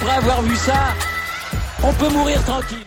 après 0.00 0.14
avoir 0.14 0.42
vu 0.42 0.54
ça, 0.54 0.94
on 1.82 1.92
peut 1.94 2.12
mourir 2.12 2.40
tranquille. 2.44 2.84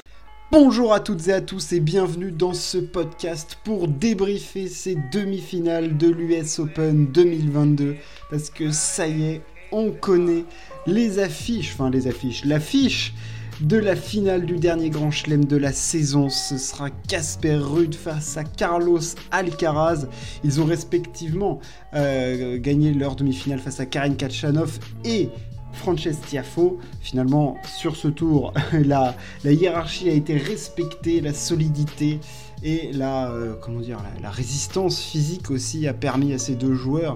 Bonjour 0.50 0.94
à 0.94 1.02
toutes 1.02 1.28
et 1.28 1.34
à 1.34 1.42
tous 1.42 1.74
et 1.74 1.82
bienvenue 1.82 2.32
dans 2.32 2.54
ce 2.54 2.78
podcast 2.78 3.58
pour 3.66 3.90
débriefer 3.90 4.70
ces 4.70 4.96
demi-finales 5.12 5.98
de 5.98 6.10
l'US 6.10 6.60
Open 6.60 7.08
2022 7.08 7.98
parce 8.30 8.50
que 8.50 8.72
ça 8.72 9.08
y 9.08 9.24
est, 9.24 9.42
on 9.74 9.92
connaît 9.92 10.46
les 10.88 11.20
affiches, 11.20 11.74
enfin 11.74 11.90
les 11.90 12.08
affiches, 12.08 12.46
l'affiche 12.46 13.14
de 13.60 13.78
la 13.78 13.96
finale 13.96 14.46
du 14.46 14.56
dernier 14.56 14.90
Grand 14.90 15.12
Chelem 15.12 15.46
de 15.46 15.58
la 15.58 15.74
saison. 15.74 16.30
Ce 16.30 16.58
sera 16.58 16.90
Casper 16.90 17.58
Ruud 17.58 17.94
face 17.94 18.38
à 18.38 18.44
Carlos 18.44 19.02
Alcaraz. 19.32 20.08
Ils 20.44 20.62
ont 20.62 20.66
respectivement 20.66 21.60
euh, 21.94 22.58
gagné 22.58 22.94
leur 22.94 23.16
demi-finale 23.16 23.60
face 23.60 23.80
à 23.80 23.86
Karin 23.86 24.14
Kachanov 24.14 24.80
et 25.04 25.30
Frances 25.74 26.20
Tiafo. 26.28 26.80
Finalement, 27.02 27.58
sur 27.64 27.96
ce 27.96 28.08
tour, 28.08 28.54
la, 28.74 29.16
la 29.44 29.52
hiérarchie 29.52 30.10
a 30.10 30.14
été 30.14 30.38
respectée, 30.38 31.22
la 31.22 31.34
solidité 31.34 32.20
et 32.64 32.92
la, 32.94 33.32
euh, 33.32 33.56
comment 33.60 33.80
dire, 33.80 34.00
la, 34.22 34.30
résistance 34.30 35.00
physique 35.00 35.50
aussi 35.50 35.88
a 35.88 35.94
permis 35.94 36.34
à 36.34 36.38
ces 36.38 36.56
deux 36.56 36.74
joueurs 36.74 37.16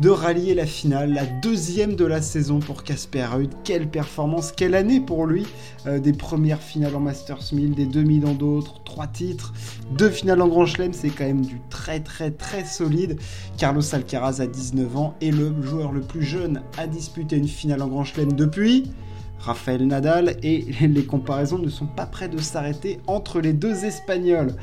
de 0.00 0.08
rallier 0.08 0.54
la 0.54 0.66
finale, 0.66 1.12
la 1.12 1.26
deuxième 1.26 1.94
de 1.94 2.04
la 2.04 2.22
saison 2.22 2.58
pour 2.60 2.84
Casper 2.84 3.24
Ruud. 3.24 3.50
Quelle 3.64 3.88
performance, 3.88 4.52
quelle 4.52 4.74
année 4.74 5.00
pour 5.00 5.26
lui 5.26 5.46
euh, 5.86 5.98
Des 5.98 6.12
premières 6.12 6.60
finales 6.60 6.94
en 6.96 7.00
Masters 7.00 7.52
1000, 7.52 7.74
des 7.74 7.86
demi 7.86 8.20
dans 8.20 8.34
d'autres, 8.34 8.82
trois 8.84 9.06
titres, 9.06 9.52
deux 9.92 10.10
finales 10.10 10.40
en 10.40 10.48
Grand 10.48 10.66
Chelem, 10.66 10.92
c'est 10.92 11.10
quand 11.10 11.24
même 11.24 11.44
du 11.44 11.60
très 11.70 12.00
très 12.00 12.30
très 12.30 12.64
solide. 12.64 13.18
Carlos 13.56 13.82
Alcaraz 13.94 14.40
a 14.40 14.46
19 14.46 14.96
ans 14.96 15.14
et 15.20 15.30
le 15.30 15.54
joueur 15.62 15.92
le 15.92 16.00
plus 16.00 16.22
jeune 16.22 16.62
à 16.76 16.86
disputer 16.86 17.36
une 17.36 17.48
finale 17.48 17.82
en 17.82 17.88
Grand 17.88 18.04
Chelem 18.04 18.32
depuis 18.32 18.90
Rafael 19.38 19.86
Nadal 19.86 20.36
et 20.42 20.66
les 20.80 21.04
comparaisons 21.04 21.58
ne 21.58 21.68
sont 21.68 21.86
pas 21.86 22.06
près 22.06 22.28
de 22.28 22.38
s'arrêter 22.38 22.98
entre 23.06 23.40
les 23.40 23.52
deux 23.52 23.84
Espagnols. 23.84 24.54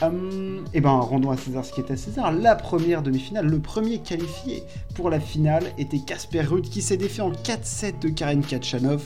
et 0.00 0.04
hum, 0.04 0.64
eh 0.72 0.80
ben, 0.80 0.90
rendons 0.90 1.30
à 1.30 1.36
César 1.36 1.64
ce 1.64 1.72
qui 1.72 1.80
est 1.80 1.90
à 1.90 1.96
César. 1.96 2.32
La 2.32 2.54
première 2.54 3.02
demi-finale, 3.02 3.46
le 3.46 3.58
premier 3.58 3.98
qualifié 3.98 4.62
pour 4.94 5.10
la 5.10 5.20
finale 5.20 5.64
était 5.78 5.98
Casper 5.98 6.42
Ruud 6.42 6.64
qui 6.64 6.82
s'est 6.82 6.96
défait 6.96 7.22
en 7.22 7.32
4-7 7.32 8.00
de 8.00 8.08
Karin 8.08 8.40
Kachanov. 8.40 9.02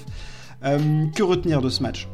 Hum, 0.65 1.11
que 1.13 1.23
retenir 1.23 1.63
de 1.63 1.69
ce 1.69 1.83
match? 1.83 2.09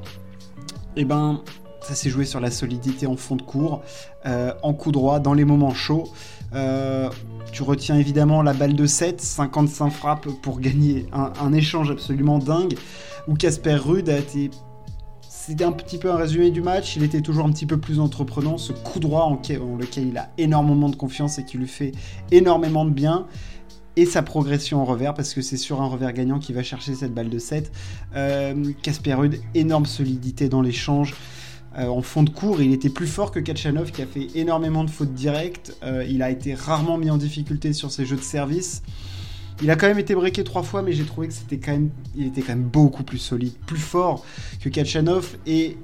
Eh 0.97 1.05
ben, 1.05 1.43
ça 1.85 1.95
s'est 1.95 2.11
joué 2.11 2.25
sur 2.25 2.41
la 2.41 2.51
solidité 2.51 3.07
en 3.07 3.17
fond 3.17 3.37
de 3.37 3.43
cours, 3.43 3.83
euh, 4.27 4.53
en 4.63 4.73
coup 4.73 4.93
droit, 4.93 5.21
dans 5.21 5.35
les 5.35 5.45
moments 5.45 5.75
chauds. 5.75 6.05
Euh, 6.55 7.11
tu 7.53 7.63
retiens 7.63 7.99
évidemment 7.99 8.43
la 8.43 8.53
balle 8.53 8.75
de 8.75 8.87
7, 8.87 9.21
55 9.21 9.91
frappes 9.91 10.29
pour 10.43 10.61
gagner 10.61 11.07
un, 11.13 11.53
échange 11.53 11.91
absolument 11.91 12.39
dingue, 12.39 12.75
où 13.29 13.35
Casper 13.35 13.75
Ruud 13.75 14.09
a 14.09 14.19
été... 14.19 14.51
C'était 15.29 15.65
un 15.65 15.73
petit 15.73 15.99
peu 15.99 16.11
un 16.11 16.17
résumé 16.17 16.51
du 16.51 16.63
match, 16.63 16.97
il 16.97 17.03
était 17.03 17.21
toujours 17.21 17.45
un 17.45 17.51
petit 17.51 17.67
peu 17.67 17.77
plus 17.77 18.01
entreprenant, 18.01 18.57
ce 18.57 18.73
coup 18.73 18.99
droit 18.99 19.25
en, 19.25 19.35
lequel 19.35 20.09
il 20.09 20.17
a 20.17 20.31
énormément 20.39 20.89
de 20.89 20.97
confiance 20.97 21.39
et 21.39 21.45
qui 21.45 21.59
lui 21.59 21.69
fait 21.69 21.93
énormément 22.31 22.87
de 22.87 22.91
bien 22.91 23.27
et 23.97 24.07
sa 24.07 24.23
progression 24.23 24.81
en 24.81 24.85
revers, 24.87 25.13
parce 25.13 25.35
que 25.35 25.43
c'est 25.43 25.59
sur 25.59 25.83
un 25.83 25.87
revers 25.87 26.13
gagnant 26.13 26.39
qu'il 26.39 26.55
va 26.55 26.63
chercher 26.63 26.95
cette 26.95 27.13
balle 27.13 27.29
de 27.29 27.39
7. 27.39 27.71
Euh, 28.17 28.73
Casper 28.83 29.15
Ruud, 29.15 29.41
énorme 29.55 29.87
solidité 29.87 30.49
dans 30.49 30.63
l'échange. 30.63 31.15
Euh, 31.79 31.89
en 31.89 32.03
fond 32.03 32.23
de 32.23 32.31
cours, 32.31 32.63
il 32.63 32.73
était 32.73 32.89
plus 32.89 33.07
fort 33.07 33.31
que 33.33 33.41
Kachanov 33.41 33.91
qui 33.91 34.03
a 34.03 34.07
fait 34.07 34.29
énormément 34.35 34.85
de 34.85 34.91
fautes 34.91 35.15
directes. 35.15 35.77
Euh, 35.83 36.07
il 36.09 36.23
a 36.23 36.31
été 36.31 36.55
rarement 36.55 36.99
mis 36.99 37.11
en 37.11 37.17
difficulté 37.17 37.73
sur 37.73 37.91
ses 37.91 38.07
jeux 38.07 38.17
de 38.17 38.23
service. 38.23 38.83
Il 39.63 39.71
a 39.71 39.77
quand 39.77 39.87
même 39.87 39.99
été 39.99 40.15
breaké 40.15 40.43
trois 40.43 40.63
fois, 40.63 40.83
mais 40.83 40.93
j'ai 40.93 41.05
trouvé 41.05 41.29
que 41.29 41.35
c'était 41.35 41.59
quand 41.59 41.73
même, 41.73 41.91
il 42.17 42.27
était 42.27 42.43
quand 42.43 42.55
même 42.55 42.65
beaucoup 42.65 43.05
plus 43.05 43.19
solide, 43.19 43.53
plus 43.67 43.79
fort 43.79 44.25
que 44.61 44.69
Kachanov. 44.69 45.37
Et 45.47 45.77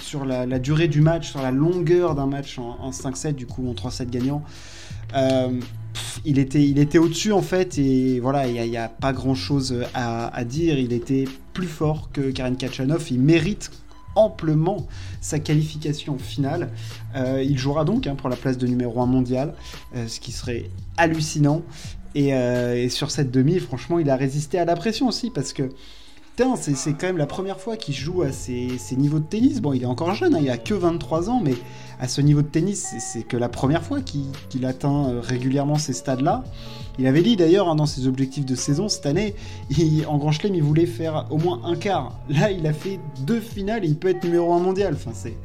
sur 0.00 0.24
la, 0.24 0.46
durée 0.58 0.86
du 0.86 1.00
match, 1.00 1.30
sur 1.30 1.42
la 1.42 1.50
longueur 1.50 2.14
d'un 2.14 2.26
match 2.26 2.58
en, 2.58 2.90
5-7, 2.90 3.34
du 3.34 3.46
coup 3.46 3.68
en 3.68 3.74
3-7 3.74 4.08
gagnant, 4.08 4.42
euh, 5.14 5.60
il 6.24 6.38
était, 6.38 6.64
il 6.64 6.78
était 6.78 6.98
au-dessus 6.98 7.32
en 7.32 7.42
fait. 7.42 7.76
Et 7.78 8.20
voilà, 8.20 8.46
il 8.46 8.70
n'y 8.70 8.76
a, 8.76 8.88
pas 8.88 9.12
grand-chose 9.12 9.84
à, 9.92 10.28
à, 10.28 10.44
dire. 10.44 10.78
Il 10.78 10.92
était 10.92 11.24
plus 11.54 11.66
fort 11.66 12.10
que 12.12 12.30
Karen 12.30 12.56
Kachanov. 12.56 13.04
Il 13.10 13.20
mérite 13.20 13.72
amplement 14.16 14.86
sa 15.20 15.38
qualification 15.38 16.18
finale. 16.18 16.70
Euh, 17.14 17.42
il 17.42 17.58
jouera 17.58 17.84
donc 17.84 18.06
hein, 18.06 18.16
pour 18.16 18.28
la 18.28 18.36
place 18.36 18.58
de 18.58 18.66
numéro 18.66 19.00
1 19.00 19.06
mondial, 19.06 19.54
euh, 19.94 20.08
ce 20.08 20.18
qui 20.18 20.32
serait 20.32 20.70
hallucinant. 20.96 21.62
Euh, 22.16 22.74
et, 22.74 22.88
sur 22.88 23.10
cette 23.10 23.30
demi, 23.30 23.58
franchement, 23.58 23.98
il 23.98 24.10
a 24.10 24.16
résisté 24.16 24.58
à 24.58 24.64
la 24.64 24.74
pression 24.74 25.06
aussi 25.06 25.30
parce 25.30 25.52
que 25.52 25.70
c'est 26.56 26.92
quand 26.92 27.06
même 27.06 27.16
la 27.16 27.26
première 27.26 27.60
fois 27.60 27.76
qu'il 27.76 27.94
joue 27.94 28.22
à 28.22 28.30
ces, 28.32 28.78
niveaux 28.96 29.18
de 29.18 29.24
tennis. 29.24 29.60
Bon, 29.60 29.72
il 29.72 29.82
est 29.82 29.86
encore 29.86 30.14
jeune, 30.14 30.34
hein, 30.34 30.40
il 30.42 30.50
a 30.50 30.58
que 30.58 30.74
23 30.74 31.30
ans, 31.30 31.40
mais 31.42 31.54
à 31.98 32.08
ce 32.08 32.20
niveau 32.20 32.42
de 32.42 32.46
tennis, 32.46 32.94
c'est 32.98 33.22
que 33.22 33.36
la 33.36 33.48
première 33.48 33.82
fois 33.82 34.00
qu'il 34.02 34.66
atteint 34.66 35.20
régulièrement 35.22 35.76
ces 35.76 35.92
stades-là. 35.94 36.44
Il 36.98 37.06
avait 37.06 37.22
dit 37.22 37.36
d'ailleurs 37.36 37.68
hein, 37.68 37.74
dans 37.74 37.86
ses 37.86 38.06
objectifs 38.06 38.46
de 38.46 38.54
saison 38.54 38.88
cette 38.88 39.06
année, 39.06 39.34
en 40.06 40.18
Grand 40.18 40.32
Chelem, 40.32 40.54
il 40.54 40.62
voulait 40.62 40.86
faire 40.86 41.26
au 41.30 41.38
moins 41.38 41.60
un 41.64 41.76
quart. 41.76 42.18
Là, 42.28 42.50
il 42.50 42.66
a 42.66 42.72
fait 42.72 43.00
deux 43.20 43.40
finales 43.40 43.84
et 43.84 43.88
il 43.88 43.96
peut 43.96 44.08
être 44.08 44.24
numéro 44.24 44.52
un 44.52 44.60
mondial. 44.60 44.94
Enfin, 44.94 45.12
c'est 45.14 45.36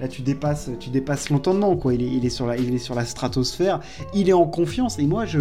là 0.00 0.08
tu 0.08 0.22
dépasses, 0.22 0.70
tu 0.80 0.90
dépasses 0.90 1.30
l'entendement 1.30 1.76
quoi. 1.76 1.94
Il 1.94 2.24
est, 2.24 2.30
sur 2.30 2.46
la, 2.46 3.04
stratosphère. 3.04 3.80
Il 4.14 4.28
est 4.28 4.34
en 4.34 4.46
confiance 4.46 4.98
et 4.98 5.06
moi 5.06 5.26
je, 5.26 5.40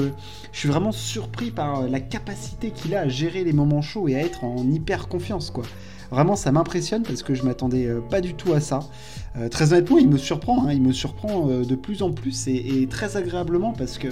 suis 0.52 0.70
vraiment 0.70 0.92
surpris 0.92 1.52
par 1.52 1.88
la 1.88 2.00
capacité 2.00 2.72
qu'il 2.72 2.96
a 2.96 3.02
à 3.02 3.08
gérer 3.08 3.44
les 3.44 3.54
moments 3.54 3.82
chauds 3.82 4.08
et 4.08 4.16
à 4.16 4.20
être 4.20 4.44
en 4.44 4.64
hyper 4.70 5.08
confiance 5.08 5.52
quoi. 5.52 5.64
Vraiment, 6.10 6.38
ça 6.38 6.54
m'impressionne 6.54 7.04
parce 7.04 7.22
que 7.22 7.34
je 7.34 7.44
m'attendais 7.44 7.86
euh, 7.86 8.00
pas 8.00 8.22
du 8.22 8.34
tout 8.34 8.54
à 8.54 8.62
ça. 8.62 8.80
Euh, 9.36 9.50
très 9.50 9.74
honnêtement, 9.74 9.98
il 9.98 10.08
me 10.08 10.18
surprend, 10.18 10.66
hein. 10.66 10.72
il 10.72 10.82
me 10.82 10.94
surprend 10.94 11.50
euh, 11.50 11.66
de 11.66 11.76
plus 11.76 12.02
en 12.02 12.12
plus 12.12 12.48
et 12.48 12.88
très 12.90 13.18
agréablement 13.18 13.74
parce 13.74 13.98
que 13.98 14.08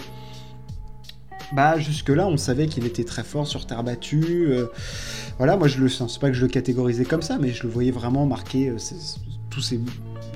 bah 1.53 1.77
jusque-là, 1.77 2.27
on 2.27 2.37
savait 2.37 2.67
qu'il 2.67 2.85
était 2.85 3.03
très 3.03 3.23
fort 3.23 3.47
sur 3.47 3.65
terre 3.65 3.83
battue. 3.83 4.47
Euh, 4.49 4.67
voilà, 5.37 5.57
moi 5.57 5.67
je 5.67 5.79
le 5.79 5.89
sens 5.89 6.17
pas 6.17 6.29
que 6.29 6.33
je 6.33 6.41
le 6.41 6.47
catégorisais 6.47 7.05
comme 7.05 7.21
ça, 7.21 7.37
mais 7.39 7.49
je 7.49 7.63
le 7.63 7.69
voyais 7.69 7.91
vraiment 7.91 8.25
marquer 8.25 8.69
euh, 8.69 8.77
tous 9.49 9.61
ces 9.61 9.79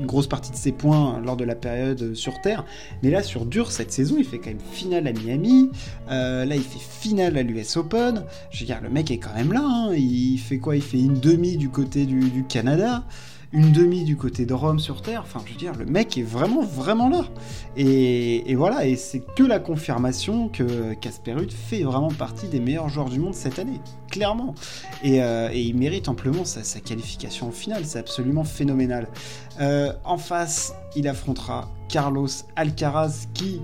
grosse 0.06 0.28
partie 0.28 0.52
de 0.52 0.56
ses 0.56 0.72
points 0.72 1.22
lors 1.24 1.38
de 1.38 1.44
la 1.44 1.56
période 1.56 2.02
euh, 2.02 2.16
sur 2.16 2.42
Terre. 2.42 2.66
Mais 3.04 3.10
là, 3.10 3.24
sur 3.24 3.46
dur, 3.46 3.72
cette 3.72 3.92
saison, 3.92 4.16
il 4.18 4.26
fait 4.26 4.38
quand 4.38 4.50
même 4.50 4.60
finale 4.72 5.08
à 5.08 5.14
Miami. 5.14 5.70
là, 6.08 6.46
il 6.46 6.62
fait 6.62 6.80
finale 6.80 7.38
à 7.38 7.44
l'US 7.44 7.78
Open. 7.78 8.24
Je 8.52 8.60
veux 8.62 8.66
dire, 8.66 8.80
le 8.82 8.90
mec 8.90 9.12
est 9.12 9.18
quand 9.18 9.34
même 9.36 9.54
là. 9.54 9.64
Hein. 9.64 9.94
Il 9.96 10.38
fait 10.38 10.58
quoi? 10.58 10.76
Il 10.76 10.82
fait 10.82 11.00
une 11.00 11.20
demi 11.20 11.58
du 11.58 11.70
côté 11.70 12.06
du 12.06 12.46
Canada 12.48 13.04
une 13.52 13.72
demi 13.72 14.04
du 14.04 14.16
côté 14.16 14.46
de 14.46 14.54
Rome 14.54 14.80
sur 14.80 15.02
Terre. 15.02 15.22
Enfin, 15.24 15.42
je 15.46 15.54
veux 15.54 15.58
dire, 15.58 15.74
le 15.74 15.86
mec 15.86 16.18
est 16.18 16.24
vraiment, 16.24 16.62
vraiment 16.62 17.10
là. 17.10 17.26
Et, 17.76 18.54
voilà, 18.56 18.86
et 18.86 18.96
c'est 18.96 19.22
que 19.36 19.44
la 19.44 19.60
confirmation 19.60 20.50
que 20.50 20.94
Casper 20.96 21.34
Ruud 21.34 21.52
fait 21.52 21.84
vraiment 21.84 22.12
partie 22.12 22.48
des 22.48 22.60
meilleurs 22.60 22.90
joueurs 22.90 23.10
du 23.10 23.20
monde 23.20 23.34
cette 23.34 23.58
année, 23.58 23.80
clairement. 24.12 24.54
Et, 25.04 25.24
euh, 25.24 25.50
il 25.54 25.76
mérite 25.76 26.10
amplement 26.10 26.46
sa, 26.46 26.80
qualification 26.80 27.52
finale, 27.52 27.86
c'est 27.86 28.00
absolument 28.00 28.44
phénoménal. 28.44 29.08
Euh, 29.60 29.94
en 30.06 30.18
face, 30.18 30.74
il 30.96 31.08
affrontera 31.08 31.70
Carlos 31.88 32.28
Alcaraz 32.56 33.28
qui 33.34 33.62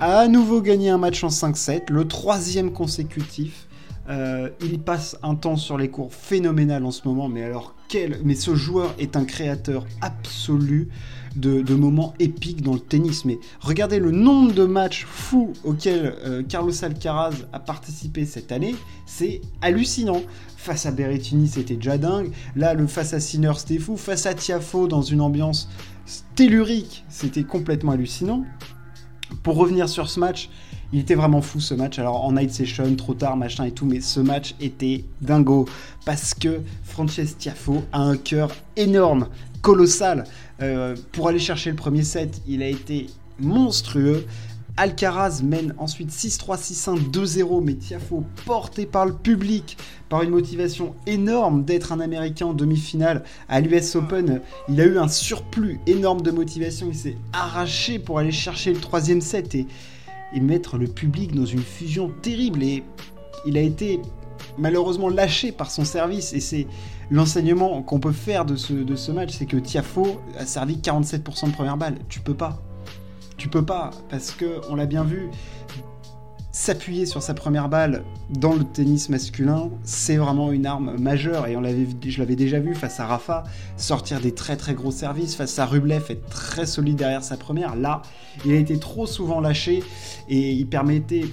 a 0.00 0.18
à 0.18 0.28
nouveau 0.28 0.60
gagné 0.60 0.90
un 0.90 0.98
match 0.98 1.24
en 1.24 1.28
5-7, 1.28 1.90
le 1.90 2.06
troisième 2.06 2.72
consécutif. 2.72 3.65
Euh, 4.08 4.50
il 4.60 4.78
passe 4.78 5.16
un 5.22 5.34
temps 5.34 5.56
sur 5.56 5.76
les 5.78 5.88
cours 5.88 6.14
phénoménal 6.14 6.84
en 6.84 6.90
ce 6.90 7.06
moment, 7.06 7.28
mais 7.28 7.42
alors 7.42 7.74
quel... 7.88 8.20
Mais 8.24 8.34
ce 8.34 8.54
joueur 8.54 8.94
est 8.98 9.16
un 9.16 9.24
créateur 9.24 9.86
absolu 10.00 10.88
de, 11.36 11.74
moments 11.74 12.14
épiques 12.18 12.62
dans 12.62 12.74
le 12.74 12.80
tennis. 12.80 13.24
Mais 13.24 13.38
regardez 13.60 13.98
le 13.98 14.10
nombre 14.10 14.52
de 14.52 14.64
matchs 14.64 15.04
fous 15.06 15.52
auxquels 15.64 16.14
euh, 16.24 16.42
Carlos 16.42 16.84
Alcaraz 16.84 17.34
a 17.52 17.60
participé 17.60 18.24
cette 18.24 18.52
année, 18.52 18.74
c'est 19.06 19.40
hallucinant. 19.60 20.22
Face 20.56 20.86
à 20.86 20.90
Berrettini, 20.90 21.46
c'était 21.46 21.76
déjà 21.76 21.96
dingue. 21.98 22.32
Là, 22.56 22.74
le 22.74 22.86
face 22.88 23.12
à 23.12 23.20
Sinner, 23.20 23.52
c'était 23.56 23.78
fou. 23.78 23.96
Face 23.96 24.26
à 24.26 24.34
Tiafo, 24.34 24.88
dans 24.88 25.02
une 25.02 25.20
ambiance 25.20 25.68
tellurique, 26.34 27.04
c'était 27.08 27.44
complètement 27.44 27.92
hallucinant. 27.92 28.44
Pour 29.42 29.56
revenir 29.56 29.88
sur 29.88 30.08
ce 30.08 30.18
match, 30.18 30.50
il 30.92 31.00
était 31.00 31.14
vraiment 31.14 31.42
fou 31.42 31.60
ce 31.60 31.74
match. 31.74 31.98
Alors 31.98 32.24
en 32.24 32.32
night 32.32 32.50
session, 32.50 32.94
trop 32.96 33.14
tard, 33.14 33.36
machin 33.36 33.64
et 33.64 33.72
tout, 33.72 33.86
mais 33.86 34.00
ce 34.00 34.20
match 34.20 34.54
était 34.60 35.04
dingo 35.20 35.66
parce 36.04 36.34
que 36.34 36.60
Frances 36.84 37.36
Tiafo 37.38 37.82
a 37.92 38.00
un 38.00 38.16
cœur 38.16 38.50
énorme, 38.76 39.28
colossal. 39.62 40.24
Euh, 40.62 40.96
pour 41.12 41.28
aller 41.28 41.38
chercher 41.38 41.70
le 41.70 41.76
premier 41.76 42.02
set, 42.02 42.40
il 42.46 42.62
a 42.62 42.68
été 42.68 43.06
monstrueux. 43.38 44.26
Alcaraz 44.78 45.40
mène 45.42 45.74
ensuite 45.78 46.10
6-3, 46.10 46.58
6-1, 46.58 47.10
2-0, 47.10 47.64
mais 47.64 47.74
Tiafo, 47.74 48.24
porté 48.44 48.84
par 48.84 49.06
le 49.06 49.14
public, 49.14 49.78
par 50.10 50.22
une 50.22 50.30
motivation 50.30 50.94
énorme 51.06 51.64
d'être 51.64 51.92
un 51.92 52.00
Américain 52.00 52.46
en 52.46 52.52
demi-finale 52.52 53.24
à 53.48 53.60
l'US 53.60 53.96
Open, 53.96 54.42
il 54.68 54.80
a 54.80 54.84
eu 54.84 54.98
un 54.98 55.08
surplus 55.08 55.80
énorme 55.86 56.20
de 56.20 56.30
motivation, 56.30 56.88
il 56.90 56.94
s'est 56.94 57.16
arraché 57.32 57.98
pour 57.98 58.18
aller 58.18 58.32
chercher 58.32 58.74
le 58.74 58.78
troisième 58.78 59.22
set 59.22 59.54
et, 59.54 59.66
et 60.34 60.40
mettre 60.40 60.78
le 60.78 60.86
public 60.86 61.34
dans 61.34 61.46
une 61.46 61.62
fusion 61.62 62.12
terrible. 62.22 62.62
Et 62.62 62.82
il 63.46 63.56
a 63.56 63.60
été 63.60 64.00
malheureusement 64.58 65.08
lâché 65.08 65.52
par 65.52 65.70
son 65.70 65.84
service. 65.84 66.32
Et 66.32 66.40
c'est 66.40 66.66
l'enseignement 67.10 67.82
qu'on 67.82 68.00
peut 68.00 68.12
faire 68.12 68.44
de 68.44 68.56
ce, 68.56 69.10
match, 69.12 69.30
c'est 69.32 69.46
que 69.46 69.56
Tiafo 69.56 70.20
a 70.38 70.46
servi 70.46 70.76
47% 70.76 71.46
de 71.46 71.52
première 71.52 71.76
balle. 71.76 71.96
Tu 72.08 72.20
peux 72.20 72.34
pas. 72.34 72.62
Tu 73.36 73.48
peux 73.48 73.64
pas, 73.64 73.90
parce 74.08 74.30
que 74.30 74.60
on 74.70 74.76
l'a 74.76 74.86
bien 74.86 75.04
vu, 75.04 75.28
s'appuyer 76.56 77.04
sur 77.04 77.22
sa 77.22 77.34
première 77.34 77.68
balle 77.68 78.02
dans 78.30 78.54
le 78.54 78.64
tennis 78.64 79.10
masculin, 79.10 79.68
c'est 79.84 80.16
vraiment 80.16 80.50
une 80.52 80.64
arme 80.64 80.96
majeure. 80.98 81.46
Et 81.48 81.54
on 81.54 81.60
l'avait, 81.60 81.86
je 82.06 82.18
l'avais 82.18 82.34
déjà 82.34 82.58
vu 82.58 82.74
face 82.74 82.98
à 82.98 83.06
Rafa, 83.06 83.44
sortir 83.76 84.20
des 84.22 84.32
très 84.32 84.56
très 84.56 84.72
gros 84.72 84.90
services, 84.90 85.34
face 85.34 85.58
à 85.58 85.66
Rublev, 85.66 86.04
être 86.08 86.26
très 86.30 86.64
solide 86.64 86.96
derrière 86.96 87.22
sa 87.22 87.36
première. 87.36 87.76
Là, 87.76 88.00
il 88.46 88.52
a 88.52 88.56
été 88.56 88.78
trop 88.78 89.04
souvent 89.04 89.40
lâché 89.40 89.82
et 90.30 90.52
il 90.52 90.66
permettait 90.66 91.26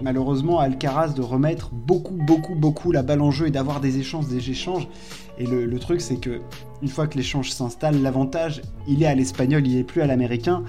malheureusement 0.00 0.60
à 0.60 0.64
Alcaraz 0.64 1.08
de 1.08 1.20
remettre 1.20 1.68
beaucoup 1.74 2.14
beaucoup 2.14 2.54
beaucoup 2.54 2.90
la 2.90 3.02
balle 3.02 3.20
en 3.20 3.30
jeu 3.30 3.48
et 3.48 3.50
d'avoir 3.50 3.80
des 3.80 3.98
échanges, 3.98 4.28
des 4.28 4.48
échanges. 4.48 4.88
Et 5.36 5.44
le, 5.44 5.66
le 5.66 5.78
truc, 5.78 6.00
c'est 6.00 6.16
que 6.16 6.40
une 6.80 6.88
fois 6.88 7.06
que 7.06 7.18
l'échange 7.18 7.50
s'installe, 7.50 8.00
l'avantage, 8.00 8.62
il 8.88 9.02
est 9.02 9.06
à 9.06 9.14
l'espagnol, 9.14 9.66
il 9.66 9.76
est 9.76 9.84
plus 9.84 10.00
à 10.00 10.06
l'américain. 10.06 10.64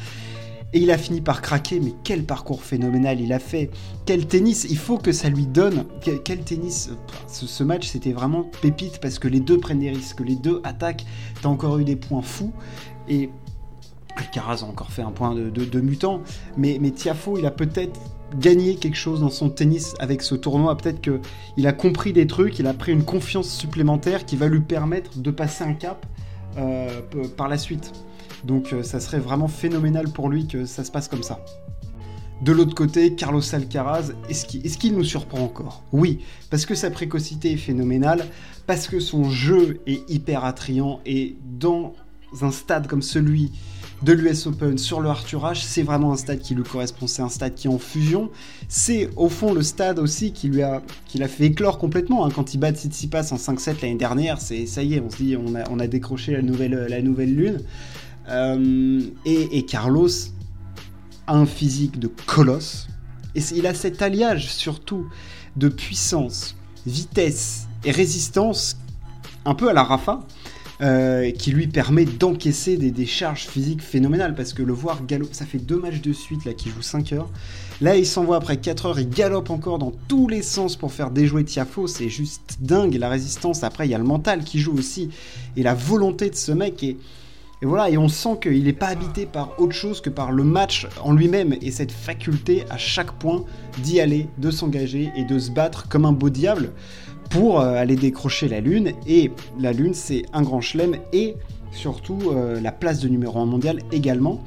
Et 0.73 0.79
il 0.79 0.91
a 0.91 0.97
fini 0.97 1.19
par 1.19 1.41
craquer, 1.41 1.81
mais 1.81 1.93
quel 2.03 2.23
parcours 2.23 2.63
phénoménal 2.63 3.19
il 3.19 3.33
a 3.33 3.39
fait. 3.39 3.69
Quel 4.05 4.25
tennis, 4.25 4.65
il 4.69 4.77
faut 4.77 4.97
que 4.97 5.11
ça 5.11 5.29
lui 5.29 5.45
donne. 5.45 5.85
Quel, 6.01 6.39
tennis. 6.39 6.91
Ce, 7.27 7.63
match, 7.63 7.87
c'était 7.87 8.13
vraiment 8.13 8.49
pépite 8.61 8.99
parce 9.01 9.19
que 9.19 9.27
les 9.27 9.41
deux 9.41 9.57
prennent 9.57 9.79
des 9.79 9.89
risques, 9.89 10.21
les 10.21 10.37
deux 10.37 10.61
attaquent. 10.63 11.05
T'as 11.41 11.49
encore 11.49 11.77
eu 11.79 11.83
des 11.83 11.97
points 11.97 12.21
fous. 12.21 12.53
Et 13.09 13.29
Alcaraz 14.15 14.63
a 14.63 14.65
encore 14.65 14.91
fait 14.91 15.01
un 15.01 15.11
point 15.11 15.35
de, 15.35 15.81
mutant. 15.81 16.21
Mais, 16.55 16.77
mais 16.79 16.91
Tiafo, 16.91 17.37
il 17.37 17.45
a 17.45 17.51
peut-être 17.51 17.99
gagné 18.39 18.75
quelque 18.75 18.95
chose 18.95 19.19
dans 19.19 19.29
son 19.29 19.49
tennis 19.49 19.93
avec 19.99 20.21
ce 20.21 20.35
tournoi. 20.35 20.77
Peut-être 20.77 21.01
qu'il 21.01 21.67
a 21.67 21.73
compris 21.73 22.13
des 22.13 22.27
trucs, 22.27 22.59
il 22.59 22.67
a 22.67 22.73
pris 22.73 22.93
une 22.93 23.03
confiance 23.03 23.49
supplémentaire 23.49 24.25
qui 24.25 24.37
va 24.37 24.47
lui 24.47 24.61
permettre 24.61 25.17
de 25.17 25.31
passer 25.31 25.65
un 25.65 25.73
cap 25.73 26.05
euh, 26.57 27.01
par 27.35 27.49
la 27.49 27.57
suite. 27.57 27.91
Donc 28.43 28.73
euh, 28.73 28.83
ça 28.83 28.99
serait 28.99 29.19
vraiment 29.19 29.47
phénoménal 29.47 30.09
pour 30.09 30.29
lui 30.29 30.47
que 30.47 30.65
ça 30.65 30.83
se 30.83 30.91
passe 30.91 31.07
comme 31.07 31.23
ça. 31.23 31.39
De 32.41 32.51
l'autre 32.51 32.73
côté, 32.73 33.13
Carlos 33.13 33.43
Alcaraz, 33.53 34.13
est-ce 34.27 34.77
qu'il 34.77 34.93
nous 34.95 35.03
surprend 35.03 35.41
encore? 35.41 35.83
Oui, 35.91 36.21
parce 36.49 36.65
que 36.65 36.73
sa 36.73 36.89
précocité 36.89 37.51
est 37.51 37.57
phénoménale, 37.57 38.25
parce 38.65 38.87
que 38.87 38.99
son 38.99 39.29
jeu 39.29 39.79
est 39.85 40.09
hyper 40.09 40.43
attrayant 40.43 41.01
et 41.05 41.35
dans 41.43 41.93
un 42.41 42.49
stade 42.49 42.87
comme 42.87 43.03
celui 43.03 43.51
de 44.01 44.13
l'US 44.13 44.47
Open 44.47 44.79
sur 44.79 45.01
le 45.01 45.09
Arthur 45.09 45.43
H, 45.43 45.63
c'est 45.63 45.83
vraiment 45.83 46.11
un 46.13 46.17
stade 46.17 46.39
qui 46.39 46.55
lui 46.55 46.63
correspond, 46.63 47.05
c'est 47.05 47.21
un 47.21 47.29
stade 47.29 47.53
qui 47.53 47.67
est 47.67 47.69
en 47.69 47.77
fusion. 47.77 48.31
C'est 48.67 49.09
au 49.15 49.29
fond 49.29 49.53
le 49.53 49.61
stade 49.61 49.99
aussi 49.99 50.33
qui 50.33 50.47
lui 50.47 50.63
a, 50.63 50.81
l'a 51.13 51.27
fait 51.27 51.45
éclore 51.45 51.77
complètement. 51.77 52.25
Hein. 52.25 52.29
Quand 52.33 52.55
il 52.55 52.57
bat 52.57 52.71
Tsitsipas 52.71 53.31
en 53.31 53.35
5-7 53.35 53.81
l'année 53.83 53.95
dernière, 53.95 54.41
c'est 54.41 54.65
ça 54.65 54.81
y 54.81 54.95
est, 54.95 54.99
on 54.99 55.11
se 55.11 55.17
dit 55.17 55.37
on 55.37 55.79
a, 55.79 55.87
décroché 55.87 56.31
la 56.31 56.41
nouvelle 56.41 57.35
lune. 57.35 57.59
Euh, 58.31 59.01
et, 59.25 59.63
Carlos 59.63 60.09
a 61.27 61.35
un 61.35 61.45
physique 61.45 61.99
de 61.99 62.07
colosse. 62.07 62.87
Et 63.35 63.41
il 63.55 63.67
a 63.67 63.73
cet 63.73 64.01
alliage 64.01 64.51
surtout 64.51 65.07
de 65.55 65.69
puissance, 65.69 66.55
vitesse 66.85 67.67
et 67.83 67.91
résistance, 67.91 68.77
un 69.45 69.53
peu 69.53 69.69
à 69.69 69.73
la 69.73 69.83
Rafa, 69.83 70.21
euh, 70.81 71.29
qui 71.31 71.51
lui 71.51 71.67
permet 71.67 72.05
d'encaisser 72.05 72.75
des, 72.77 73.05
charges 73.05 73.47
physiques 73.47 73.81
phénoménales. 73.81 74.35
Parce 74.35 74.53
que 74.53 74.63
le 74.63 74.73
voir 74.73 75.05
galoper, 75.05 75.33
ça 75.33 75.45
fait 75.45 75.59
deux 75.59 75.77
matchs 75.77 76.01
de 76.01 76.13
suite 76.13 76.45
là 76.45 76.53
qui 76.53 76.69
joue 76.69 76.81
5 76.81 77.13
heures. 77.13 77.29
Là, 77.81 77.95
il 77.95 78.05
s'envoie 78.05 78.37
après 78.37 78.57
4 78.57 78.85
heures, 78.87 78.99
il 78.99 79.09
galope 79.09 79.49
encore 79.49 79.79
dans 79.79 79.91
tous 80.07 80.27
les 80.27 80.41
sens 80.41 80.75
pour 80.75 80.91
faire 80.91 81.11
déjouer 81.11 81.45
Tiafo. 81.45 81.87
C'est 81.87 82.09
juste 82.09 82.57
dingue. 82.61 82.95
La 82.95 83.09
résistance, 83.09 83.63
après, 83.63 83.87
il 83.87 83.91
y 83.91 83.95
a 83.95 83.97
le 83.97 84.03
mental 84.03 84.43
qui 84.43 84.59
joue 84.59 84.73
aussi. 84.73 85.09
Et 85.55 85.63
la 85.63 85.73
volonté 85.73 86.29
de 86.29 86.35
ce 86.35 86.51
mec 86.51 86.83
est 86.83 86.97
et 87.63 87.67
voilà, 87.67 87.91
et 87.91 87.97
on 87.97 88.07
sent 88.07 88.39
qu'il 88.41 88.63
n'est 88.63 88.73
pas 88.73 88.87
habité 88.87 89.27
par 89.27 89.59
autre 89.59 89.75
chose 89.75 90.01
que 90.01 90.09
par 90.09 90.31
le 90.31 90.43
match 90.43 90.87
en 91.03 91.13
lui-même 91.13 91.55
et 91.61 91.69
cette 91.69 91.91
faculté 91.91 92.63
à 92.71 92.77
chaque 92.77 93.11
point 93.11 93.43
d'y 93.83 93.99
aller, 93.99 94.27
de 94.39 94.49
s'engager 94.49 95.11
et 95.15 95.25
de 95.25 95.37
se 95.37 95.51
battre 95.51 95.87
comme 95.87 96.05
un 96.05 96.11
beau 96.11 96.31
diable 96.31 96.71
pour 97.29 97.59
euh, 97.59 97.75
aller 97.75 97.95
décrocher 97.95 98.47
la 98.47 98.61
Lune. 98.61 98.93
Et 99.05 99.31
la 99.59 99.73
Lune, 99.73 99.93
c'est 99.93 100.23
un 100.33 100.41
grand 100.41 100.59
chelem 100.59 100.95
et 101.13 101.35
surtout 101.71 102.31
euh, 102.31 102.59
la 102.59 102.71
place 102.71 102.99
de 102.99 103.07
numéro 103.07 103.37
1 103.37 103.45
mondial 103.45 103.81
également. 103.91 104.41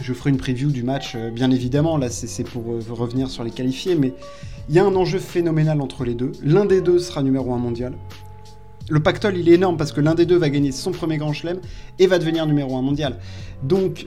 Je 0.00 0.12
ferai 0.12 0.30
une 0.30 0.36
preview 0.36 0.70
du 0.70 0.84
match, 0.84 1.14
euh, 1.16 1.32
bien 1.32 1.50
évidemment, 1.50 1.96
là 1.96 2.08
c'est 2.08 2.44
pour 2.44 2.66
revenir 2.88 3.30
sur 3.30 3.42
les 3.42 3.50
qualifiés, 3.50 3.96
mais 3.96 4.14
il 4.68 4.76
y 4.76 4.78
a 4.78 4.84
un 4.84 4.94
enjeu 4.94 5.18
phénoménal 5.18 5.80
entre 5.80 6.04
les 6.04 6.14
deux. 6.14 6.30
L'un 6.40 6.66
des 6.66 6.82
deux 6.82 7.00
sera 7.00 7.24
numéro 7.24 7.52
1 7.52 7.58
mondial, 7.58 7.94
le 8.88 9.00
pactole, 9.00 9.36
il 9.36 9.48
est 9.48 9.54
énorme 9.54 9.76
parce 9.76 9.92
que 9.92 10.00
l'un 10.00 10.14
des 10.14 10.26
deux 10.26 10.36
va 10.36 10.50
gagner 10.50 10.72
son 10.72 10.92
premier 10.92 11.16
grand 11.16 11.32
chelem 11.32 11.60
et 11.98 12.06
va 12.06 12.18
devenir 12.18 12.46
numéro 12.46 12.76
1 12.76 12.82
mondial. 12.82 13.18
Donc, 13.62 14.06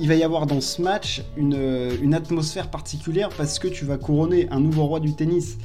il 0.00 0.08
va 0.08 0.14
y 0.14 0.22
avoir 0.22 0.46
dans 0.46 0.60
ce 0.60 0.82
match 0.82 1.22
une, 1.36 2.14
atmosphère 2.14 2.70
particulière 2.70 3.28
parce 3.36 3.58
que 3.58 3.68
tu 3.68 3.84
vas 3.84 3.96
couronner 3.96 4.48
un 4.50 4.60
nouveau 4.60 4.86
roi 4.86 5.00
du 5.00 5.14
tennis. 5.14 5.58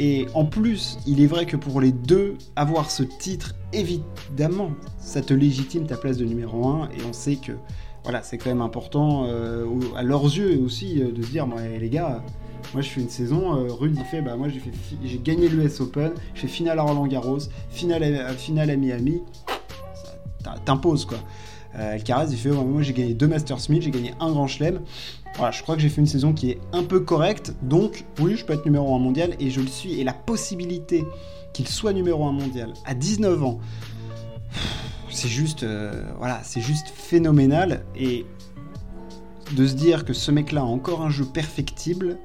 Et 0.00 0.26
en 0.34 0.44
plus, 0.44 0.98
il 1.06 1.20
est 1.20 1.26
vrai 1.26 1.46
que 1.46 1.56
pour 1.56 1.80
les 1.80 1.92
deux, 1.92 2.34
avoir 2.56 2.90
ce 2.90 3.04
titre, 3.04 3.54
évidemment, 3.72 4.70
ça 4.98 5.20
te 5.20 5.32
légitime 5.32 5.86
ta 5.86 5.96
place 5.96 6.16
de 6.16 6.24
numéro 6.24 6.66
1 6.66 6.88
et 6.88 7.04
on 7.08 7.12
sait 7.12 7.36
que 7.36 7.52
voilà, 8.02 8.22
c'est 8.22 8.36
quand 8.36 8.50
même 8.50 8.60
important 8.60 9.24
euh, 9.26 9.66
à 9.96 10.02
leurs 10.02 10.24
yeux 10.24 10.60
aussi 10.62 11.00
euh, 11.00 11.10
de 11.10 11.22
se 11.22 11.30
dire, 11.30 11.46
moi, 11.46 11.60
les 11.62 11.88
gars, 11.88 12.22
moi, 12.72 12.82
je 12.82 12.88
fais 12.88 13.00
une 13.00 13.10
saison, 13.10 13.56
euh, 13.56 13.72
Rudy 13.72 14.00
fait, 14.10 14.22
bah, 14.22 14.36
moi, 14.36 14.48
j'ai, 14.48 15.18
gagné 15.18 15.48
l'US 15.48 15.80
Open, 15.80 16.12
je 16.34 16.40
fais 16.40 16.48
finale 16.48 16.78
à 16.78 16.82
Roland 16.82 17.06
Garros, 17.06 17.38
finale 17.70 18.02
à, 18.04 18.76
Miami, 18.76 19.22
ça 20.42 20.54
t'impose, 20.64 21.04
quoi. 21.04 21.18
Euh, 21.76 21.98
il 21.98 22.36
fait, 22.36 22.50
moi, 22.50 22.82
j'ai 22.82 22.92
gagné 22.92 23.14
deux 23.14 23.26
Masters 23.26 23.58
j'ai 23.68 23.90
gagné 23.90 24.14
un 24.20 24.30
Grand 24.30 24.46
Chelem. 24.46 24.80
Voilà, 25.36 25.50
je 25.50 25.62
crois 25.62 25.74
que 25.74 25.82
j'ai 25.82 25.88
fait 25.88 26.00
une 26.00 26.06
saison 26.06 26.32
qui 26.32 26.50
est 26.50 26.60
un 26.72 26.84
peu 26.84 27.00
correcte, 27.00 27.54
donc 27.62 28.04
oui, 28.20 28.36
je 28.36 28.44
peux 28.44 28.52
être 28.52 28.64
numéro 28.64 28.94
1 28.94 29.00
mondial, 29.00 29.34
et 29.40 29.50
je 29.50 29.60
le 29.60 29.66
suis. 29.66 30.00
Et 30.00 30.04
la 30.04 30.12
possibilité 30.12 31.04
qu'il 31.52 31.66
soit 31.66 31.92
numéro 31.92 32.24
1 32.26 32.32
mondial 32.32 32.72
à 32.84 32.94
19 32.94 33.42
ans, 33.42 33.58
c'est 35.10 35.28
juste, 35.28 35.64
euh, 35.64 36.04
voilà, 36.18 36.40
c'est 36.44 36.60
juste 36.60 36.88
phénoménal. 36.88 37.84
Et 37.96 38.24
de 39.52 39.66
se 39.66 39.74
dire 39.74 40.04
que 40.04 40.12
ce 40.12 40.30
mec-là 40.30 40.62
a 40.62 40.64
encore 40.64 41.02
un 41.02 41.10
jeu 41.10 41.24
perfectible, 41.24 42.18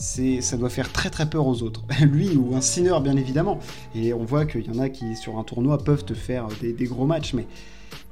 ça 0.00 0.56
doit 0.56 0.70
faire 0.70 0.90
très 0.90 1.10
très 1.10 1.28
peur 1.28 1.46
aux 1.46 1.62
autres. 1.62 1.84
Lui 2.00 2.30
ou 2.36 2.54
un 2.54 2.60
Sinner, 2.60 2.96
bien 3.02 3.16
évidemment. 3.16 3.58
Et 3.94 4.12
on 4.14 4.24
voit 4.24 4.46
qu'il 4.46 4.66
y 4.66 4.70
en 4.70 4.80
a 4.80 4.88
qui, 4.88 5.14
sur 5.14 5.38
un 5.38 5.44
tournoi, 5.44 5.78
peuvent 5.78 6.04
te 6.04 6.14
faire 6.14 6.48
des, 6.60 6.84
gros 6.84 7.06
matchs, 7.06 7.34
mais 7.34 7.46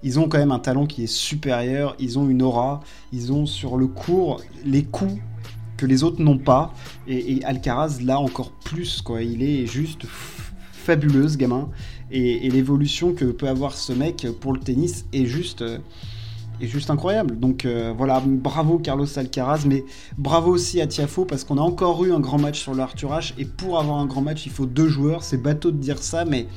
ils 0.02 0.20
ont 0.20 0.28
quand 0.28 0.38
même 0.38 0.52
un 0.52 0.58
talent 0.58 0.86
qui 0.86 1.04
est 1.04 1.12
supérieur, 1.12 1.96
ils 1.98 2.18
ont 2.18 2.28
une 2.28 2.42
aura, 2.42 2.80
ils 3.12 3.32
ont 3.32 3.46
sur 3.46 3.76
le 3.76 3.86
cours 3.86 4.42
les 4.64 4.84
coups 4.84 5.14
que 5.76 5.86
les 5.86 6.04
autres 6.04 6.22
n'ont 6.22 6.38
pas. 6.38 6.74
Et, 7.06 7.42
Alcaraz, 7.44 8.00
là 8.02 8.20
encore 8.20 8.50
plus, 8.50 9.00
quoi. 9.00 9.22
Il 9.22 9.42
est 9.42 9.66
juste 9.66 10.04
fabuleuse, 10.06 11.36
gamin. 11.36 11.70
Et, 12.10 12.46
et 12.46 12.50
l'évolution 12.50 13.14
que 13.14 13.24
peut 13.24 13.48
avoir 13.48 13.74
ce 13.74 13.92
mec 13.92 14.26
pour 14.40 14.52
le 14.52 14.60
tennis 14.60 15.06
est 15.12 15.26
juste. 15.26 15.64
Est 16.60 16.66
juste 16.66 16.90
incroyable. 16.90 17.38
Donc 17.38 17.64
euh, 17.64 17.94
voilà, 17.96 18.20
bravo 18.24 18.78
Carlos 18.78 19.06
Alcaraz, 19.16 19.64
mais 19.66 19.84
bravo 20.16 20.50
aussi 20.50 20.80
à 20.80 20.88
Tiafo 20.88 21.24
parce 21.24 21.44
qu'on 21.44 21.56
a 21.56 21.60
encore 21.60 22.04
eu 22.04 22.12
un 22.12 22.18
grand 22.18 22.38
match 22.38 22.60
sur 22.60 22.74
le 22.74 22.82
H. 22.82 23.32
Et 23.38 23.44
pour 23.44 23.78
avoir 23.78 23.98
un 23.98 24.06
grand 24.06 24.22
match, 24.22 24.44
il 24.46 24.50
faut 24.50 24.66
deux 24.66 24.88
joueurs. 24.88 25.22
C'est 25.22 25.36
bateau 25.36 25.70
de 25.70 25.76
dire 25.76 25.98
ça, 25.98 26.24
mais 26.24 26.48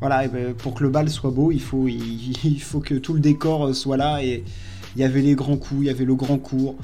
voilà, 0.00 0.26
ben, 0.26 0.52
pour 0.54 0.74
que 0.74 0.82
le 0.82 0.90
bal 0.90 1.08
soit 1.08 1.30
beau, 1.30 1.52
il 1.52 1.60
faut, 1.60 1.86
il, 1.88 2.60
faut 2.60 2.80
que 2.80 2.94
tout 2.94 3.14
le 3.14 3.20
décor 3.20 3.66
euh, 3.66 3.72
soit 3.72 3.96
là. 3.96 4.22
Et 4.24 4.42
il 4.96 5.00
y 5.00 5.04
avait 5.04 5.22
les 5.22 5.36
grands 5.36 5.56
coups, 5.56 5.82
il 5.82 5.86
y 5.86 5.90
avait 5.90 6.04
le 6.04 6.16
grand 6.16 6.38
cours. 6.38 6.74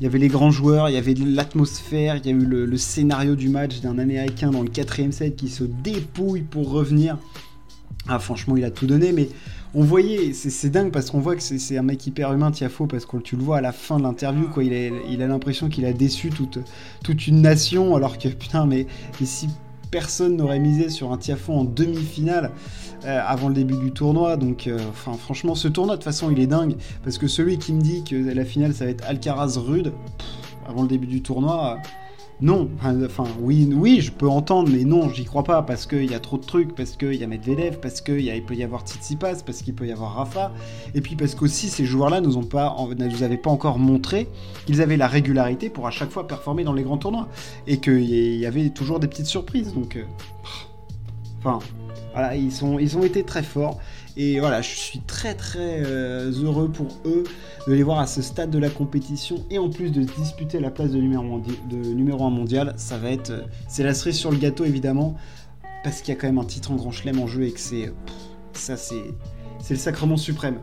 Il 0.00 0.04
y 0.04 0.06
avait 0.06 0.18
les 0.18 0.28
grands 0.28 0.50
joueurs, 0.50 0.88
il 0.88 0.94
y 0.94 0.98
avait 0.98 1.14
l'atmosphère, 1.14 2.16
il 2.16 2.26
y 2.26 2.28
a 2.28 2.32
eu 2.32 2.44
le, 2.44 2.66
le 2.66 2.76
scénario 2.76 3.34
du 3.34 3.48
match 3.48 3.80
d'un 3.80 3.98
Américain 3.98 4.50
dans 4.50 4.62
le 4.62 4.68
quatrième 4.68 5.10
set 5.10 5.34
qui 5.34 5.48
se 5.48 5.64
dépouille 5.64 6.42
pour 6.42 6.70
revenir. 6.70 7.18
Ah 8.08 8.18
franchement, 8.18 8.56
il 8.56 8.64
a 8.64 8.70
tout 8.70 8.86
donné, 8.86 9.12
mais 9.12 9.28
on 9.74 9.82
voyait, 9.82 10.32
c'est 10.32 10.70
dingue 10.70 10.90
parce 10.90 11.10
qu'on 11.10 11.20
voit 11.20 11.36
que 11.36 11.42
c'est 11.42 11.76
un 11.76 11.82
mec 11.82 12.06
hyper 12.06 12.32
humain, 12.32 12.50
Tiafo, 12.50 12.86
parce 12.86 13.04
que 13.04 13.18
tu 13.18 13.36
le 13.36 13.42
vois 13.42 13.58
à 13.58 13.60
la 13.60 13.72
fin 13.72 13.98
de 13.98 14.02
l'interview, 14.02 14.48
quoi, 14.48 14.64
il 14.64 15.22
a, 15.22 15.26
l'impression 15.26 15.68
qu'il 15.68 15.84
a 15.84 15.92
déçu 15.92 16.30
toute, 16.30 17.26
une 17.26 17.42
nation, 17.42 17.94
alors 17.94 18.18
que 18.18 18.28
putain, 18.28 18.66
mais 18.66 18.86
ici 19.20 19.48
personne 19.90 20.36
n'aurait 20.36 20.58
misé 20.58 20.90
sur 20.90 21.12
un 21.12 21.16
Tiafo 21.16 21.52
en 21.52 21.64
demi-finale 21.64 22.50
euh, 23.04 23.20
avant 23.26 23.48
le 23.48 23.54
début 23.54 23.76
du 23.76 23.90
tournoi. 23.90 24.36
Donc, 24.36 24.66
euh, 24.66 24.78
enfin, 24.90 25.14
franchement, 25.14 25.54
ce 25.54 25.68
tournoi, 25.68 25.94
de 25.94 26.00
toute 26.00 26.04
façon, 26.04 26.30
il 26.30 26.40
est 26.40 26.46
dingue. 26.46 26.74
Parce 27.04 27.16
que 27.16 27.26
celui 27.26 27.58
qui 27.58 27.72
me 27.72 27.80
dit 27.80 28.04
que 28.04 28.16
la 28.16 28.44
finale, 28.44 28.74
ça 28.74 28.84
va 28.84 28.90
être 28.90 29.04
Alcaraz 29.06 29.56
rude, 29.56 29.92
avant 30.68 30.82
le 30.82 30.88
début 30.88 31.06
du 31.06 31.22
tournoi, 31.22 31.78
non, 32.40 32.70
enfin 33.04 33.24
oui, 33.40 33.68
oui, 33.74 34.00
je 34.00 34.12
peux 34.12 34.28
entendre, 34.28 34.70
mais 34.72 34.84
non, 34.84 35.08
j'y 35.08 35.24
crois 35.24 35.42
pas 35.42 35.60
parce 35.62 35.86
qu'il 35.86 36.08
y 36.08 36.14
a 36.14 36.20
trop 36.20 36.38
de 36.38 36.44
trucs, 36.44 36.72
parce 36.72 36.92
qu'il 36.92 37.14
y 37.14 37.24
a 37.24 37.26
Medvedev, 37.26 37.80
parce 37.80 38.00
qu'il 38.00 38.44
peut 38.44 38.54
y 38.54 38.62
avoir 38.62 38.86
Tsitsipas, 38.86 39.42
parce 39.44 39.62
qu'il 39.62 39.74
peut 39.74 39.86
y 39.88 39.92
avoir 39.92 40.14
Rafa, 40.14 40.52
et 40.94 41.00
puis 41.00 41.16
parce 41.16 41.34
qu'aussi 41.34 41.68
ces 41.68 41.84
joueurs-là 41.84 42.20
nous 42.20 42.34
nous 42.34 43.22
avaient 43.24 43.36
pas 43.36 43.50
encore 43.50 43.80
montré 43.80 44.28
qu'ils 44.66 44.80
avaient 44.80 44.96
la 44.96 45.08
régularité 45.08 45.68
pour 45.68 45.88
à 45.88 45.90
chaque 45.90 46.10
fois 46.10 46.28
performer 46.28 46.62
dans 46.62 46.74
les 46.74 46.84
grands 46.84 46.98
tournois, 46.98 47.28
et 47.66 47.78
qu'il 47.78 48.04
y 48.04 48.46
avait 48.46 48.70
toujours 48.70 49.00
des 49.00 49.08
petites 49.08 49.26
surprises, 49.26 49.74
donc, 49.74 49.96
euh, 49.96 50.04
enfin, 51.40 51.58
voilà, 52.12 52.36
ils 52.36 52.52
ils 52.80 52.96
ont 52.96 53.02
été 53.02 53.24
très 53.24 53.42
forts. 53.42 53.80
Et 54.20 54.40
voilà, 54.40 54.62
je 54.62 54.74
suis 54.74 54.98
très 54.98 55.34
très 55.34 55.80
euh, 55.86 56.32
heureux 56.42 56.68
pour 56.68 56.88
eux 57.06 57.22
de 57.68 57.72
les 57.72 57.84
voir 57.84 58.00
à 58.00 58.08
ce 58.08 58.20
stade 58.20 58.50
de 58.50 58.58
la 58.58 58.68
compétition 58.68 59.44
et 59.48 59.60
en 59.60 59.70
plus 59.70 59.90
de 59.90 60.02
disputer 60.02 60.58
la 60.58 60.72
place 60.72 60.90
de 60.90 60.98
numéro, 60.98 61.40
de 61.70 61.76
numéro 61.76 62.24
1 62.26 62.30
mondial. 62.30 62.74
Ça 62.76 62.98
va 62.98 63.12
être. 63.12 63.30
Euh, 63.30 63.42
c'est 63.68 63.84
la 63.84 63.94
cerise 63.94 64.16
sur 64.16 64.32
le 64.32 64.36
gâteau 64.36 64.64
évidemment, 64.64 65.14
parce 65.84 66.02
qu'il 66.02 66.12
y 66.12 66.16
a 66.16 66.20
quand 66.20 66.26
même 66.26 66.38
un 66.38 66.44
titre 66.44 66.72
en 66.72 66.74
grand 66.74 66.90
chelem 66.90 67.20
en 67.20 67.28
jeu 67.28 67.44
et 67.44 67.52
que 67.52 67.60
c'est. 67.60 67.92
Ça, 68.54 68.76
c'est. 68.76 69.04
C'est 69.60 69.74
le 69.74 69.80
sacrement 69.80 70.16
suprême. 70.16 70.58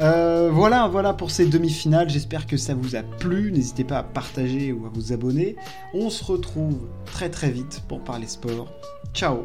Euh, 0.00 0.50
voilà, 0.52 0.88
voilà 0.88 1.12
pour 1.12 1.30
ces 1.30 1.46
demi-finales. 1.46 2.10
J'espère 2.10 2.48
que 2.48 2.56
ça 2.56 2.74
vous 2.74 2.96
a 2.96 3.02
plu. 3.02 3.52
N'hésitez 3.52 3.84
pas 3.84 3.98
à 3.98 4.02
partager 4.02 4.72
ou 4.72 4.86
à 4.86 4.90
vous 4.92 5.12
abonner. 5.12 5.54
On 5.94 6.10
se 6.10 6.24
retrouve 6.24 6.88
très 7.04 7.30
très 7.30 7.52
vite 7.52 7.84
pour 7.86 8.02
parler 8.02 8.26
sport. 8.26 8.72
Ciao, 9.14 9.44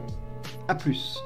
à 0.67 0.73
plus. 0.73 1.19